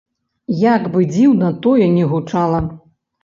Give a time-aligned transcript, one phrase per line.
[0.61, 2.63] Як бы дзіўна тое не гучала.